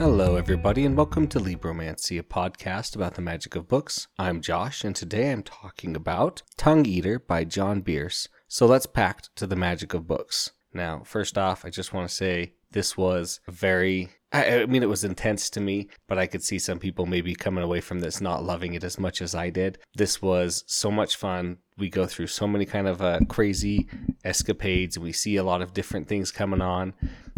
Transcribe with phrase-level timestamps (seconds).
[0.00, 4.08] Hello, everybody, and welcome to Libromancy, a podcast about the magic of books.
[4.18, 8.26] I'm Josh, and today I'm talking about Tongue Eater by John Bierce.
[8.48, 10.52] So let's pack to the magic of books.
[10.72, 14.88] Now, first off, I just want to say this was very I, I mean, it
[14.88, 18.20] was intense to me, but I could see some people maybe coming away from this
[18.20, 19.78] not loving it as much as I did.
[19.94, 21.58] This was so much fun.
[21.76, 23.88] We go through so many kind of uh, crazy
[24.24, 26.94] escapades, and we see a lot of different things coming on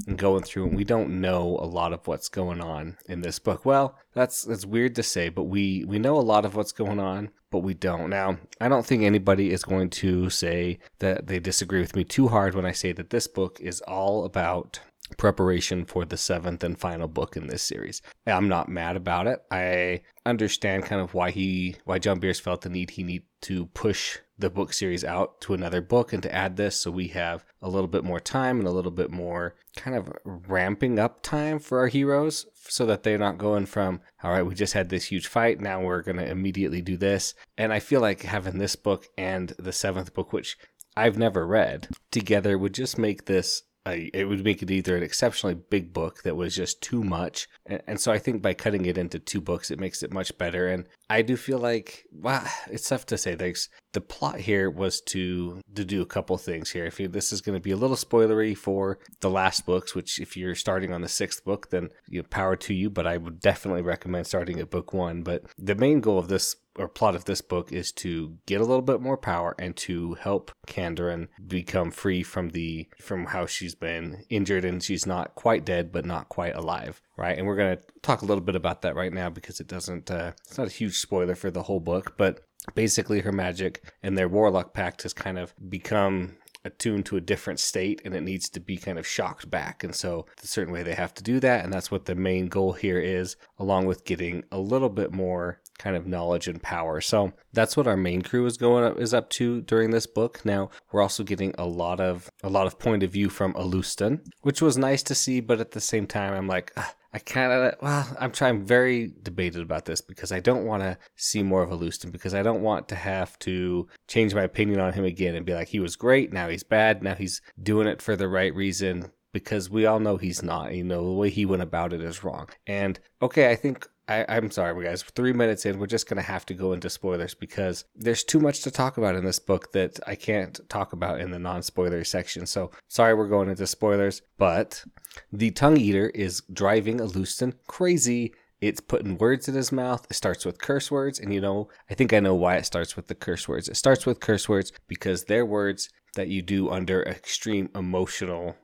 [0.06, 3.38] and going through, and we don't know a lot of what's going on in this
[3.38, 3.64] book.
[3.64, 7.00] Well, that's that's weird to say, but we we know a lot of what's going
[7.00, 8.10] on, but we don't.
[8.10, 12.28] Now, I don't think anybody is going to say that they disagree with me too
[12.28, 14.80] hard when I say that this book is all about
[15.16, 18.02] preparation for the seventh and final book in this series.
[18.26, 19.42] I'm not mad about it.
[19.50, 23.66] I understand kind of why he why John Bierce felt the need he need to
[23.66, 27.44] push the book series out to another book and to add this so we have
[27.60, 31.60] a little bit more time and a little bit more kind of ramping up time
[31.60, 35.04] for our heroes so that they're not going from all right we just had this
[35.04, 38.74] huge fight now we're going to immediately do this and i feel like having this
[38.74, 40.56] book and the seventh book which
[40.96, 45.54] I've never read together would just make this it would make it either an exceptionally
[45.54, 47.48] big book that was just too much.
[47.66, 50.36] And, and, so I think by cutting it into two books, it makes it much
[50.38, 50.68] better.
[50.68, 53.34] And I do feel like, well, it's tough to say.
[53.34, 56.86] There's, the plot here was to to do a couple things here.
[56.86, 60.18] If you, this is going to be a little spoilery for the last books, which
[60.18, 62.88] if you're starting on the sixth book, then you know, power to you.
[62.88, 65.22] But I would definitely recommend starting at book one.
[65.22, 68.64] But the main goal of this or plot of this book is to get a
[68.64, 73.74] little bit more power and to help Kanderon become free from the from how she's
[73.74, 77.36] been injured and she's not quite dead but not quite alive, right?
[77.36, 80.10] And we're going to talk a little bit about that right now because it doesn't
[80.10, 82.40] uh, it's not a huge spoiler for the whole book, but
[82.74, 87.58] basically her magic and their warlock pact has kind of become attuned to a different
[87.58, 89.82] state and it needs to be kind of shocked back.
[89.82, 91.64] And so, a certain way they have to do that.
[91.64, 95.60] And that's what the main goal here is, along with getting a little bit more
[95.78, 97.00] kind of knowledge and power.
[97.00, 100.40] So that's what our main crew is going up, is up to during this book.
[100.44, 104.20] Now we're also getting a lot of a lot of point of view from Alustin,
[104.42, 107.52] which was nice to see, but at the same time I'm like, ah, I kind
[107.52, 111.62] of, well, I'm trying very debated about this because I don't want to see more
[111.62, 115.04] of a Alustin because I don't want to have to change my opinion on him
[115.04, 118.16] again and be like, he was great, now he's bad, now he's doing it for
[118.16, 120.74] the right reason because we all know he's not.
[120.74, 122.48] You know, the way he went about it is wrong.
[122.66, 125.02] And okay, I think I, am sorry, guys.
[125.02, 128.40] Three minutes in, we're just going to have to go into spoilers because there's too
[128.40, 131.62] much to talk about in this book that I can't talk about in the non
[131.62, 132.46] spoiler section.
[132.46, 134.84] So, sorry, we're going into spoilers, but
[135.32, 138.34] the tongue eater is driving Alustin crazy.
[138.60, 140.06] It's putting words in his mouth.
[140.10, 141.18] It starts with curse words.
[141.18, 143.68] And you know, I think I know why it starts with the curse words.
[143.68, 148.56] It starts with curse words because they're words that you do under extreme emotional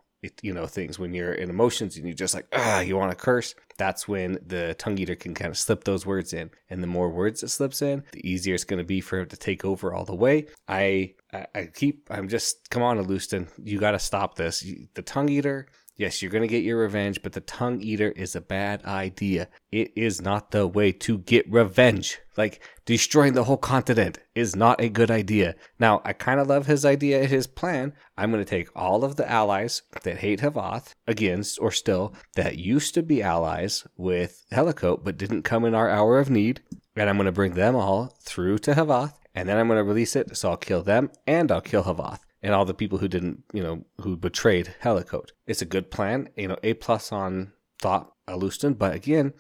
[0.43, 3.17] you know things when you're in emotions and you're just like ah you want to
[3.17, 3.55] curse?
[3.77, 6.51] That's when the tongue eater can kind of slip those words in.
[6.71, 9.29] And the more words it slips in the easier it's going to be for him
[9.29, 10.47] to take over all the way.
[10.67, 14.65] I i, I keep i'm just come on Alustin you got to stop this.
[14.95, 18.37] The tongue eater Yes, you're going to get your revenge, but the tongue eater is
[18.37, 19.49] a bad idea.
[19.73, 22.21] It is not the way to get revenge.
[22.37, 25.57] Like, destroying the whole continent is not a good idea.
[25.81, 27.95] Now, I kind of love his idea, his plan.
[28.17, 32.59] I'm going to take all of the allies that hate Havath against, or still, that
[32.59, 36.61] used to be allies with Helicote but didn't come in our hour of need,
[36.95, 39.85] and I'm going to bring them all through to Havath, and then I'm going to
[39.85, 43.09] release it, so I'll kill them and I'll kill Havath and all the people who
[43.09, 45.31] didn't, you know, who betrayed Helicote.
[45.47, 49.33] It's a good plan, you know, A plus on thought Alustin, but again,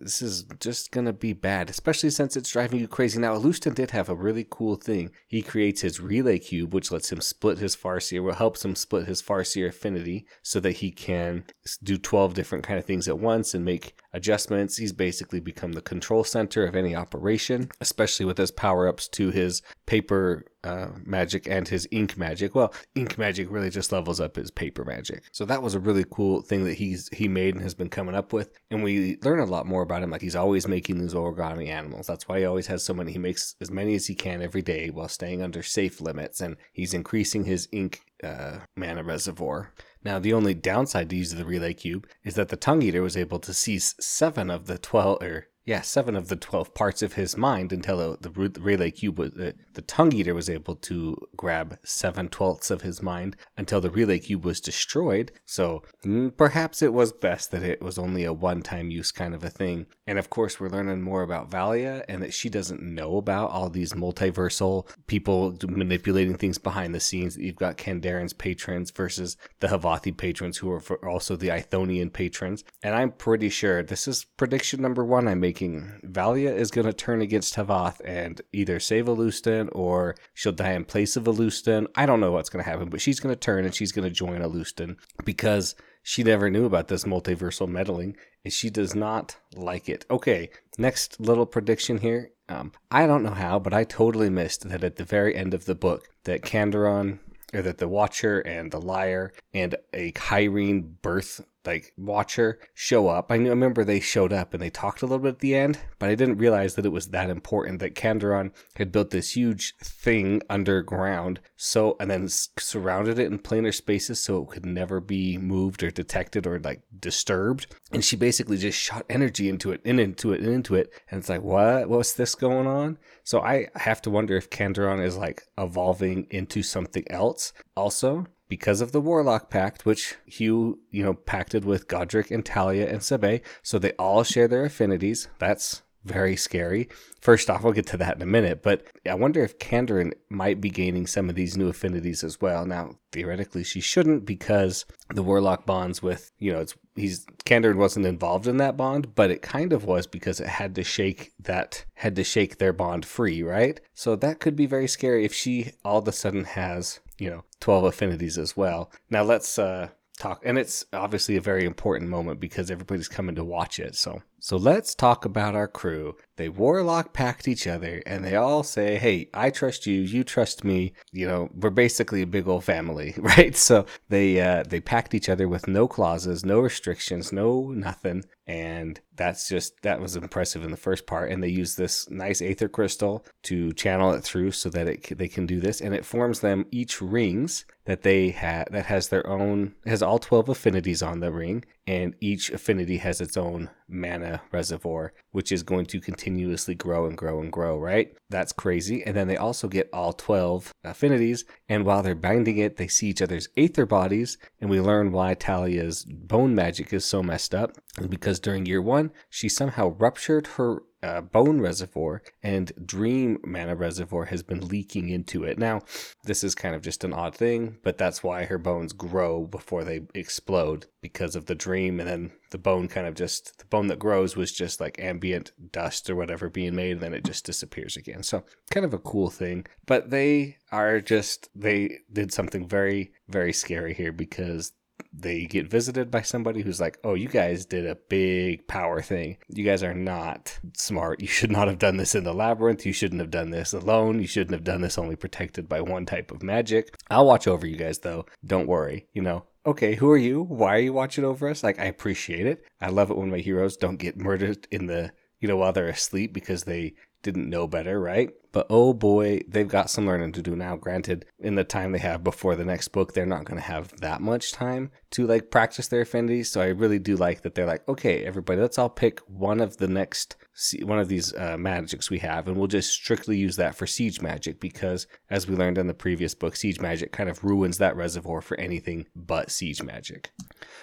[0.00, 3.18] this is just gonna be bad, especially since it's driving you crazy.
[3.18, 5.10] Now, Alustin did have a really cool thing.
[5.28, 9.06] He creates his relay cube, which lets him split his Farseer, what helps him split
[9.06, 11.44] his Farseer affinity so that he can
[11.82, 14.76] do 12 different kind of things at once and make adjustments.
[14.76, 19.30] He's basically become the control center of any operation, especially with his power ups to
[19.30, 22.54] his paper uh, magic and his ink magic.
[22.54, 25.22] Well, ink magic really just levels up his paper magic.
[25.32, 28.14] So that was a really cool thing that he's he made and has been coming
[28.14, 28.50] up with.
[28.70, 30.10] And we learn a lot more about him.
[30.10, 32.06] Like he's always making these origami animals.
[32.06, 33.12] That's why he always has so many.
[33.12, 36.40] He makes as many as he can every day while staying under safe limits.
[36.40, 39.72] And he's increasing his ink uh, mana reservoir.
[40.02, 43.16] Now, the only downside to using the relay cube is that the tongue eater was
[43.16, 47.14] able to seize seven of the 12 or yeah, seven of the 12 parts of
[47.14, 51.16] his mind until the, the relay cube was, uh, the tongue eater was able to
[51.36, 55.32] grab seven twelfths of his mind until the relay cube was destroyed.
[55.46, 59.34] So mm, perhaps it was best that it was only a one time use kind
[59.34, 59.86] of a thing.
[60.06, 63.70] And of course, we're learning more about Valia and that she doesn't know about all
[63.70, 67.38] these multiversal people manipulating things behind the scenes.
[67.38, 72.64] You've got Kanderon's patrons versus the Havathi patrons, who are also the Ithonian patrons.
[72.82, 75.92] And I'm pretty sure this is prediction number one I'm making.
[76.04, 80.84] Valia is going to turn against Havath and either save Alustin or she'll die in
[80.84, 81.86] place of Alustin.
[81.94, 84.08] I don't know what's going to happen, but she's going to turn and she's going
[84.08, 89.36] to join Alustin because she never knew about this multiversal meddling and she does not
[89.54, 90.04] like it.
[90.10, 92.32] Okay, next little prediction here.
[92.48, 95.66] Um, I don't know how, but I totally missed that at the very end of
[95.66, 97.20] the book that Kanderon
[97.54, 103.30] or that the Watcher and the Liar and a Kyrene birth like watcher show up.
[103.30, 106.08] I remember they showed up and they talked a little bit at the end, but
[106.08, 110.42] I didn't realize that it was that important that Kanderon had built this huge thing
[110.50, 115.82] underground, so and then surrounded it in planar spaces so it could never be moved
[115.82, 117.66] or detected or like disturbed.
[117.92, 121.20] And she basically just shot energy into it, and into it, and into it, and
[121.20, 121.88] it's like, what?
[121.88, 122.98] What's this going on?
[123.22, 127.52] So I have to wonder if Kanderon is like evolving into something else.
[127.76, 132.88] Also, because of the Warlock Pact, which Hugh, you know, pacted with Godric and Talia
[132.88, 135.28] and Sabae, so they all share their affinities.
[135.38, 136.88] That's very scary.
[137.20, 140.60] First off, we'll get to that in a minute, but I wonder if Kanderon might
[140.60, 142.66] be gaining some of these new affinities as well.
[142.66, 148.06] Now, theoretically, she shouldn't because the Warlock bonds with, you know, it's he's Kanderon wasn't
[148.06, 151.84] involved in that bond, but it kind of was because it had to shake that
[151.94, 153.80] had to shake their bond free, right?
[153.94, 157.44] So that could be very scary if she all of a sudden has you know
[157.60, 158.90] 12 affinities as well.
[159.10, 159.88] Now let's uh
[160.18, 164.22] talk and it's obviously a very important moment because everybody's coming to watch it so
[164.44, 166.16] so let's talk about our crew.
[166.36, 170.02] They warlock packed each other and they all say hey i trust you.
[170.02, 170.92] You trust me.
[171.12, 173.56] You know we're basically a big old family right?
[173.56, 178.24] So they uh they packed each other with no clauses no restrictions no nothing.
[178.46, 181.30] And that's just that was impressive in the first part.
[181.30, 185.28] And they use this nice aether crystal to channel it through so that it they
[185.28, 185.80] can do this.
[185.80, 190.18] And it forms them each rings that they have that has their own has all
[190.18, 191.64] 12 affinities on the ring.
[191.86, 197.16] And each affinity has its own mana reservoir, which is going to continuously grow and
[197.16, 198.16] grow and grow, right?
[198.34, 199.00] That's crazy.
[199.06, 203.06] And then they also get all 12 affinities, and while they're binding it, they see
[203.06, 207.76] each other's aether bodies, and we learn why Talia's bone magic is so messed up.
[208.08, 214.24] Because during year one, she somehow ruptured her uh, bone reservoir and dream mana reservoir
[214.24, 215.58] has been leaking into it.
[215.58, 215.82] Now,
[216.24, 219.84] this is kind of just an odd thing, but that's why her bones grow before
[219.84, 222.00] they explode because of the dream.
[222.00, 225.52] And then the bone kind of just, the bone that grows was just like ambient
[225.72, 228.22] dust or whatever being made, and then it just disappears again.
[228.24, 229.66] So, kind of a cool thing.
[229.86, 234.72] But they are just, they did something very, very scary here because
[235.12, 239.38] they get visited by somebody who's like, "Oh, you guys did a big power thing.
[239.48, 241.20] You guys are not smart.
[241.20, 242.84] You should not have done this in the labyrinth.
[242.84, 244.20] You shouldn't have done this alone.
[244.20, 246.94] You shouldn't have done this only protected by one type of magic.
[247.10, 248.26] I'll watch over you guys though.
[248.44, 249.06] Don't worry.
[249.12, 250.42] You know, okay, who are you?
[250.42, 251.62] Why are you watching over us?
[251.62, 252.64] Like, I appreciate it.
[252.80, 255.88] I love it when my heroes don't get murdered in the, you know, while they're
[255.88, 256.94] asleep because they
[257.24, 258.30] didn't know better, right?
[258.52, 260.76] But oh boy, they've got some learning to do now.
[260.76, 264.00] Granted, in the time they have before the next book, they're not going to have
[264.00, 266.52] that much time to like practice their affinities.
[266.52, 269.78] So I really do like that they're like, okay, everybody, let's all pick one of
[269.78, 270.36] the next
[270.82, 274.22] one of these uh, magics we have, and we'll just strictly use that for siege
[274.22, 277.96] magic because, as we learned in the previous book, siege magic kind of ruins that
[277.96, 280.30] reservoir for anything but siege magic,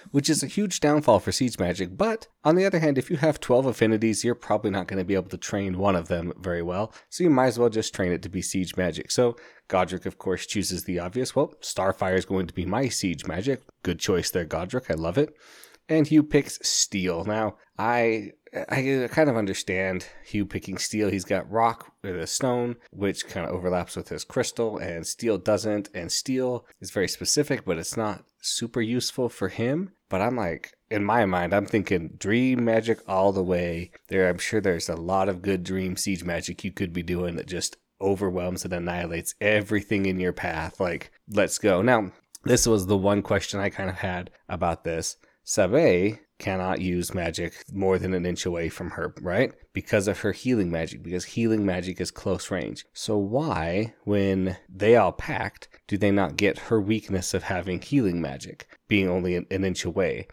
[0.10, 1.98] which is a huge downfall for siege magic.
[1.98, 5.06] But on the other hand, if you have 12 affinities, you're probably not going to
[5.06, 7.94] be able to train one of them very well, so you might as well just
[7.94, 9.12] train it to be siege magic.
[9.12, 9.36] So
[9.68, 11.36] Godric, of course, chooses the obvious.
[11.36, 13.62] Well, Starfire is going to be my siege magic.
[13.84, 14.90] Good choice there, Godric.
[14.90, 15.36] I love it.
[15.92, 17.26] And Hugh picks steel.
[17.26, 18.32] Now, I
[18.70, 21.10] I kind of understand Hugh picking steel.
[21.10, 25.38] He's got rock with a stone, which kind of overlaps with his crystal, and steel
[25.38, 25.90] doesn't.
[25.94, 29.92] And steel is very specific, but it's not super useful for him.
[30.08, 33.92] But I'm like, in my mind, I'm thinking dream magic all the way.
[34.08, 37.36] There, I'm sure there's a lot of good dream siege magic you could be doing
[37.36, 40.80] that just overwhelms and annihilates everything in your path.
[40.80, 41.82] Like, let's go.
[41.82, 42.14] Now,
[42.46, 45.18] this was the one question I kind of had about this.
[45.46, 49.54] Sabae cannot use magic more than an inch away from her, right?
[49.74, 52.86] Because of her healing magic, because healing magic is close range.
[52.94, 58.20] So, why, when they all packed, do they not get her weakness of having healing
[58.20, 60.28] magic being only an, an inch away?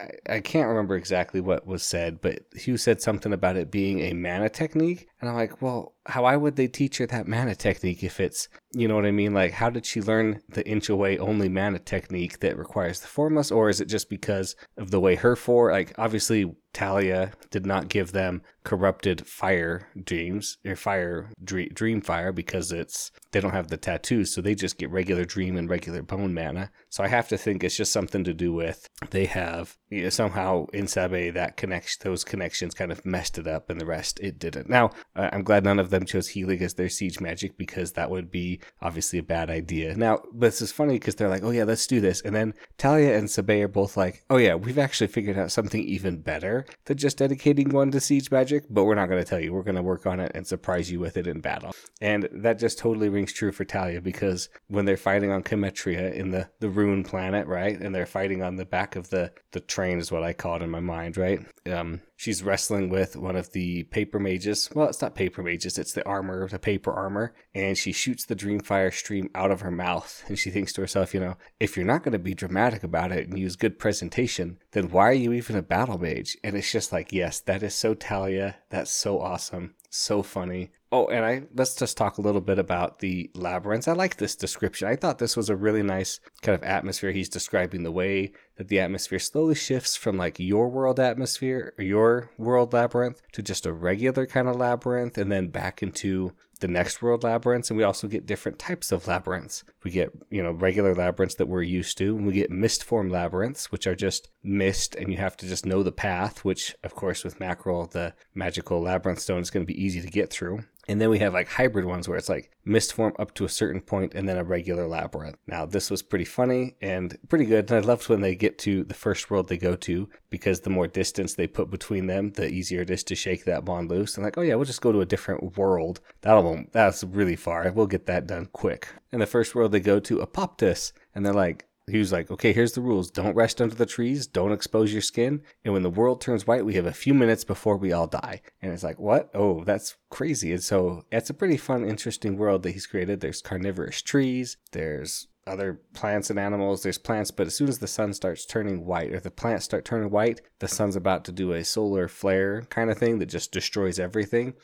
[0.00, 4.00] I, I can't remember exactly what was said, but Hugh said something about it being
[4.00, 5.08] a mana technique.
[5.20, 8.88] And I'm like, well, how would they teach her that mana technique if it's you
[8.88, 9.32] know what I mean?
[9.32, 13.50] Like how did she learn the inch away only mana technique that requires the formless,
[13.50, 17.88] or is it just because of the way her four like obviously Talia did not
[17.88, 23.68] give them corrupted fire dreams or fire dream, dream fire because it's they don't have
[23.68, 26.70] the tattoos, so they just get regular dream and regular bone mana.
[26.90, 30.08] So I have to think it's just something to do with they have you know,
[30.08, 34.20] somehow in Sabae that connection those connections kind of messed it up, and the rest
[34.20, 34.68] it didn't.
[34.68, 38.10] Now uh, I'm glad none of them chose healing as their siege magic because that
[38.10, 39.96] would be obviously a bad idea.
[39.96, 42.54] Now, but this is funny because they're like, oh yeah, let's do this, and then
[42.78, 46.66] Talia and Sabae are both like, oh yeah, we've actually figured out something even better
[46.84, 49.52] than just dedicating one to siege magic, but we're not going to tell you.
[49.52, 51.74] We're going to work on it and surprise you with it in battle.
[52.00, 56.30] And that just totally rings true for Talia because when they're fighting on Kemetria in
[56.30, 57.78] the, the Rune planet, right?
[57.78, 60.62] And they're fighting on the back of the, the train, is what I call it
[60.62, 61.40] in my mind, right?
[61.70, 64.70] Um, she's wrestling with one of the paper mages.
[64.74, 67.34] Well, it's not paper mages, it's the armor, the paper armor.
[67.54, 70.24] And she shoots the Dreamfire stream out of her mouth.
[70.28, 73.12] And she thinks to herself, you know, if you're not going to be dramatic about
[73.12, 76.38] it and use good presentation, then why are you even a battle mage?
[76.42, 78.56] And it's just like, yes, that is so Talia.
[78.70, 79.74] That's so awesome.
[79.90, 80.70] So funny.
[80.92, 83.88] Oh, and I let's just talk a little bit about the labyrinths.
[83.88, 84.86] I like this description.
[84.86, 87.10] I thought this was a really nice kind of atmosphere.
[87.10, 91.84] He's describing the way that the atmosphere slowly shifts from like your world atmosphere, or
[91.84, 96.68] your world labyrinth, to just a regular kind of labyrinth, and then back into the
[96.68, 100.52] next world labyrinths and we also get different types of labyrinths we get you know
[100.52, 104.28] regular labyrinths that we're used to and we get mist form labyrinths which are just
[104.42, 108.14] mist and you have to just know the path which of course with mackerel the
[108.34, 111.34] magical labyrinth stone is going to be easy to get through and then we have
[111.34, 114.36] like hybrid ones where it's like mist form up to a certain point and then
[114.36, 115.36] a regular labyrinth.
[115.46, 117.70] Now, this was pretty funny and pretty good.
[117.70, 120.70] And I loved when they get to the first world they go to because the
[120.70, 124.16] more distance they put between them, the easier it is to shake that bond loose.
[124.16, 126.00] And like, oh yeah, we'll just go to a different world.
[126.20, 127.70] That'll, that's really far.
[127.72, 128.88] We'll get that done quick.
[129.12, 130.92] In the first world they go to, Apoptis.
[131.14, 133.10] And they're like, he was like, okay, here's the rules.
[133.10, 134.26] Don't rest under the trees.
[134.26, 135.42] Don't expose your skin.
[135.64, 138.42] And when the world turns white, we have a few minutes before we all die.
[138.60, 139.30] And it's like, what?
[139.34, 140.52] Oh, that's crazy.
[140.52, 143.20] And so it's a pretty fun, interesting world that he's created.
[143.20, 144.56] There's carnivorous trees.
[144.72, 146.82] There's other plants and animals.
[146.82, 149.84] There's plants, but as soon as the sun starts turning white, or the plants start
[149.84, 153.52] turning white, the sun's about to do a solar flare kind of thing that just
[153.52, 154.54] destroys everything.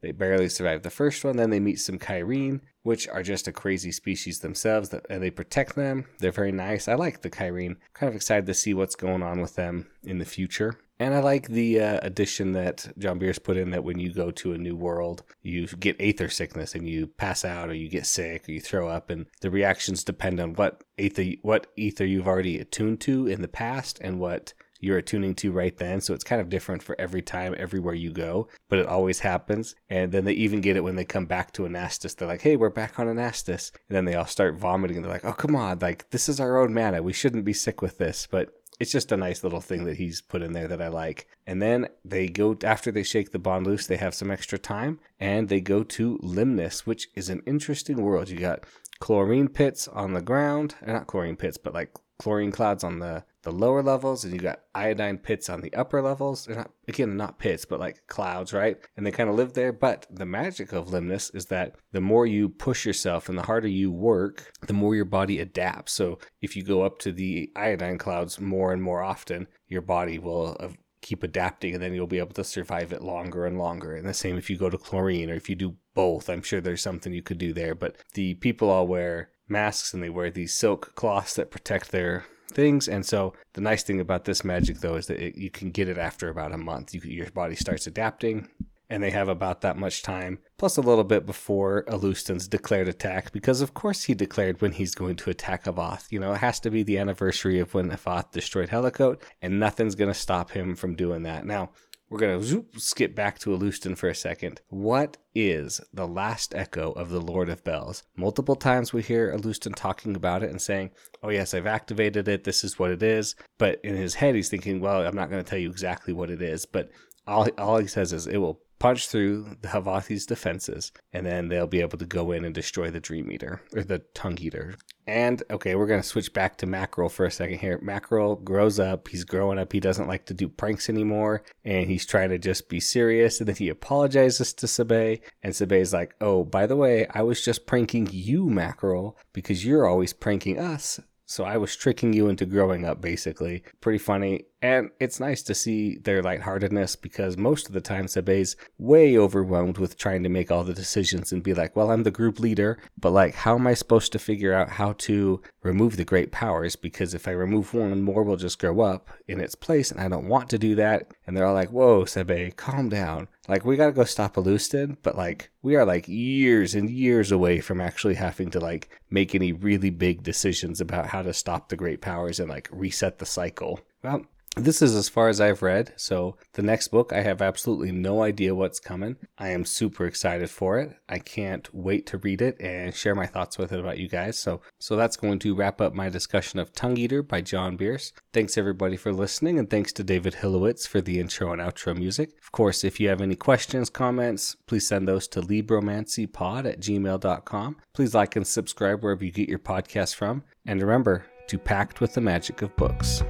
[0.00, 3.52] They barely survive the first one, then they meet some Kyrene, which are just a
[3.52, 6.06] crazy species themselves, and they protect them.
[6.18, 6.88] They're very nice.
[6.88, 7.76] I like the Kyrene.
[7.94, 10.78] Kind of excited to see what's going on with them in the future.
[10.98, 14.30] And I like the uh, addition that John Bierce put in that when you go
[14.32, 18.04] to a new world, you get aether sickness and you pass out or you get
[18.04, 22.28] sick or you throw up, and the reactions depend on what aether what ether you've
[22.28, 26.00] already attuned to in the past and what you're attuning to right then.
[26.00, 29.74] So it's kind of different for every time, everywhere you go, but it always happens.
[29.88, 32.14] And then they even get it when they come back to Anastus.
[32.14, 33.72] They're like, hey, we're back on Anastus.
[33.88, 35.02] And then they all start vomiting.
[35.02, 35.78] They're like, oh, come on.
[35.78, 37.02] Like, this is our own mana.
[37.02, 38.26] We shouldn't be sick with this.
[38.30, 41.26] But it's just a nice little thing that he's put in there that I like.
[41.46, 44.98] And then they go after they shake the bond loose, they have some extra time
[45.20, 48.30] and they go to Limnus, which is an interesting world.
[48.30, 48.64] You got
[48.98, 53.24] chlorine pits on the ground, uh, not chlorine pits, but like chlorine clouds on the
[53.42, 56.44] the lower levels and you got iodine pits on the upper levels.
[56.44, 58.78] They're not again not pits but like clouds right?
[58.96, 62.26] And they kind of live there but the magic of limnus is that the more
[62.26, 65.92] you push yourself and the harder you work the more your body adapts.
[65.92, 70.18] So if you go up to the iodine clouds more and more often your body
[70.18, 70.68] will uh,
[71.02, 73.96] keep adapting and then you'll be able to survive it longer and longer.
[73.96, 76.60] And the same if you go to chlorine or if you do both i'm sure
[76.60, 77.74] there's something you could do there.
[77.74, 82.24] But the people all wear masks and they wear these silk cloths that protect their
[82.50, 82.88] things.
[82.88, 85.88] And so the nice thing about this magic, though, is that it, you can get
[85.88, 86.94] it after about a month.
[86.94, 88.48] You, your body starts adapting,
[88.90, 93.32] and they have about that much time, plus a little bit before Alustin's declared attack,
[93.32, 96.10] because of course he declared when he's going to attack Avoth.
[96.10, 99.94] You know, it has to be the anniversary of when Avoth destroyed Helicote, and nothing's
[99.94, 101.46] going to stop him from doing that.
[101.46, 101.70] Now,
[102.10, 104.60] we're going to skip back to Alustin for a second.
[104.68, 108.02] What is the last echo of the Lord of Bells?
[108.16, 110.90] Multiple times we hear Alustin talking about it and saying,
[111.22, 112.42] Oh, yes, I've activated it.
[112.42, 113.36] This is what it is.
[113.58, 116.30] But in his head, he's thinking, Well, I'm not going to tell you exactly what
[116.30, 116.66] it is.
[116.66, 116.90] But
[117.28, 121.68] all, all he says is, It will punch through the Havathi's defenses, and then they'll
[121.68, 124.74] be able to go in and destroy the Dream Eater, or the Tongue Eater.
[125.06, 127.78] And okay, we're to switch back to Mackerel for a second here.
[127.82, 129.08] Mackerel grows up.
[129.08, 129.72] He's growing up.
[129.72, 131.42] He doesn't like to do pranks anymore.
[131.64, 133.40] And he's trying to just be serious.
[133.40, 135.20] And then he apologizes to Sabae.
[135.42, 139.86] And Sabae's like, oh, by the way, I was just pranking you, Mackerel, because you're
[139.86, 141.00] always pranking us.
[141.26, 143.64] So I was tricking you into growing up, basically.
[143.80, 144.44] Pretty funny.
[144.62, 149.78] And it's nice to see their lightheartedness because most of the time Sabae's way overwhelmed
[149.78, 152.78] with trying to make all the decisions and be like, well, I'm the group leader,
[152.98, 156.76] but like, how am I supposed to figure out how to remove the great powers?
[156.76, 160.08] Because if I remove one, more will just grow up in its place, and I
[160.08, 161.10] don't want to do that.
[161.26, 163.28] And they're all like, whoa, Sabé, calm down.
[163.48, 167.60] Like, we gotta go stop Alustin, but like, we are like years and years away
[167.60, 171.76] from actually having to like make any really big decisions about how to stop the
[171.76, 173.80] great powers and like reset the cycle.
[174.02, 174.24] Well,
[174.56, 178.22] this is as far as I've read, so the next book I have absolutely no
[178.22, 179.16] idea what's coming.
[179.38, 180.96] I am super excited for it.
[181.08, 184.38] I can't wait to read it and share my thoughts with it about you guys.
[184.38, 188.12] So so that's going to wrap up my discussion of Tongue Eater by John Bierce.
[188.32, 192.30] Thanks everybody for listening and thanks to David Hilowitz for the intro and outro music.
[192.42, 197.76] Of course, if you have any questions, comments, please send those to libromancypod at gmail.com.
[197.94, 200.42] Please like and subscribe wherever you get your podcast from.
[200.66, 203.22] And remember, to pact with the magic of books.